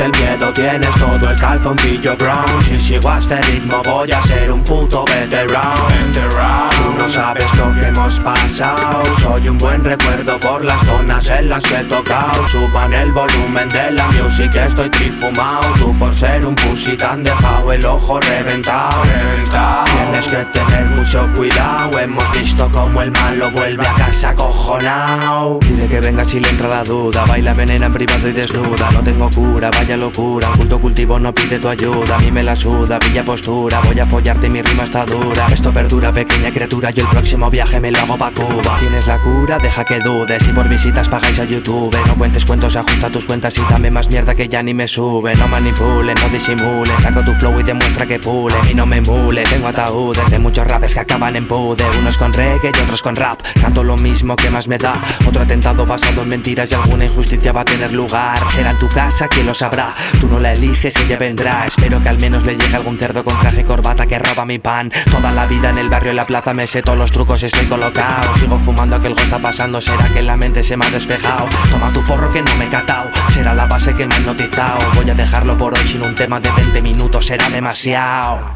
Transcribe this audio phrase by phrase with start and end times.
[0.00, 2.62] el miedo, tienes todo el calzoncillo brown.
[2.62, 5.74] Si sigo a este ritmo voy a ser un puto veterano.
[6.12, 9.02] Tú no sabes lo que hemos pasado.
[9.20, 12.46] Soy un buen recuerdo por las zonas en las que he tocado.
[12.48, 17.72] Suban el volumen de la music, estoy trifumado Tú por ser un pussy tan dejado
[17.72, 19.02] el ojo reventado.
[19.02, 21.98] Tienes que tener mucho cuidado.
[21.98, 26.68] Hemos visto como el malo vuelve a casa cojonao Dile que venga si le entra
[26.68, 27.24] la duda.
[27.24, 28.90] Baila venena en privado y desnuda.
[28.90, 30.48] No tengo cura, vaya locura.
[30.50, 33.98] Un culto cultivo no pide tu ayuda A mí me la suda, pilla postura Voy
[34.00, 35.46] a follarte, mi rima está dura.
[35.52, 38.76] Esto perdura, pequeña criatura Yo el próximo viaje me lo hago pa' Cuba.
[38.78, 41.96] Tienes la cura, deja que dudes Si por visitas pagáis a YouTube.
[42.06, 45.34] No cuentes cuentos, ajusta tus cuentas Y dame más mierda que ya ni me sube.
[45.34, 48.56] No manipules, no disimules Saco tu flow y demuestra que pule.
[48.70, 51.84] Y no me mule, tengo ataúdes De muchos rapes que acaban en pude.
[51.98, 54.94] Unos con reggae y otros con rap Canto lo mismo que más me da.
[55.26, 58.38] Otro atentado basado en mentiras Y alguna injusticia va a tener lugar.
[58.48, 59.75] Será en tu casa quien lo sabrá
[60.20, 61.66] Tú no la eliges, ella vendrá.
[61.66, 64.58] Espero que al menos le llegue algún cerdo con traje y corbata Que roba mi
[64.58, 64.90] pan.
[65.10, 67.66] Toda la vida en el barrio y la plaza me sé todos los trucos estoy
[67.66, 69.80] colocado Sigo fumando que algo está pasando.
[69.80, 72.68] Será que la mente se me ha despejado Toma tu porro que no me he
[72.68, 73.10] catao.
[73.28, 76.40] Será la base que me ha notizado Voy a dejarlo por hoy sin un tema
[76.40, 77.26] de 20 minutos.
[77.26, 78.50] Será demasiado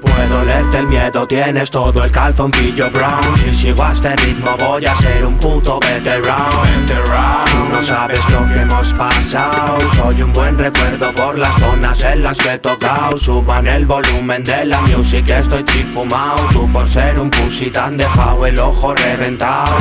[0.00, 3.36] Puedo olerte el miedo, tienes todo el calzoncillo brown.
[3.36, 6.62] Si sigo a este ritmo voy a ser un puto veterano
[8.82, 9.78] lo que hemos pasado.
[9.94, 13.16] Soy un buen recuerdo por las zonas en las que he tocado.
[13.16, 18.46] Suban el volumen de la music, estoy trifumado Tú por ser un pussy tan dejado
[18.46, 19.76] el ojo reventado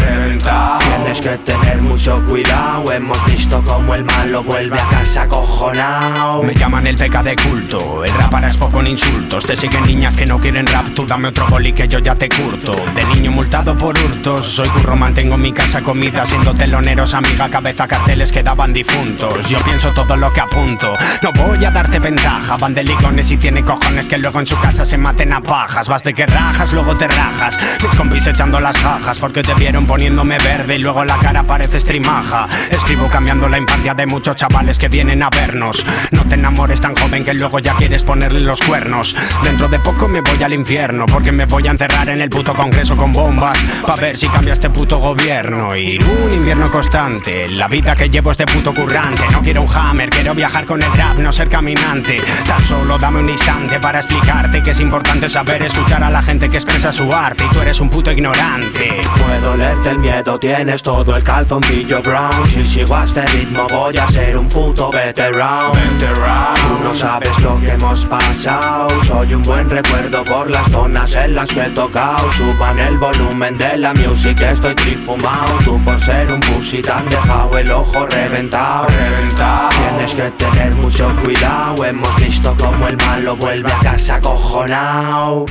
[1.02, 6.54] Tienes que tener mucho cuidado Hemos visto como el malo vuelve a casa cojonao Me
[6.54, 9.48] llaman el peca de culto El rap ahora es poco en insultos.
[9.48, 12.30] Te siguen niñas que no quieren rap Tú dame otro boli que yo ya te
[12.30, 12.74] curto.
[12.94, 17.88] De niño multado por hurtos Soy curro, mantengo mi casa comida Siendo teloneros, amiga, cabeza,
[17.88, 19.48] carteles que daban difuntos.
[19.50, 22.58] Yo pienso todo lo que apunto No voy a darte ventaja.
[22.58, 25.90] Van de ligones y tiene cojones Que luego en su casa se maten a pajas.
[25.90, 27.58] Vas de que rajas, luego te rajas.
[27.82, 31.78] Mis compis echando las jajas Porque te vieron poniéndome verde Y luego la cara parece
[31.78, 32.48] estrimaja.
[32.70, 35.86] Escribo cambiando la infancia de muchos chavales que vienen a vernos.
[36.12, 39.16] No te enamores tan joven que luego ya quieres ponerle los cuernos.
[39.42, 42.54] Dentro de poco me voy al infierno Porque me voy a encerrar en el puto
[42.54, 45.76] congreso con bombas Pa' ver si cambia este puto gobierno.
[45.76, 49.24] Y un invierno constante La vida que llevo es de puto currante.
[49.32, 52.18] No quiero un hammer, quiero viajar con el rap No ser caminante.
[52.46, 56.50] Tan solo dame un instante para explicarte Que es importante saber escuchar a la gente
[56.50, 59.02] que expresa su arte Y tú eres un puto ignorante.
[59.18, 62.46] Puedo el miedo, tienes todo el calzoncillo brown.
[62.48, 65.72] Si sigo a este ritmo voy a ser un puto veterano.
[65.72, 68.90] Tú no sabes lo que hemos pasado.
[69.04, 72.32] Soy un buen recuerdo por las zonas en las que he tocado.
[72.32, 75.58] Suban el volumen de la music, estoy trifumado.
[75.64, 78.88] Tú por ser un pussy tan dejado el ojo reventado.
[78.88, 81.86] Tienes que tener mucho cuidado.
[81.86, 85.46] Hemos visto como el malo vuelve a casa cojonao